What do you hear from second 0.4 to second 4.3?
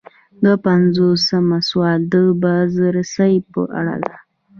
دوه پنځوسم سوال د بازرسۍ په اړه دی.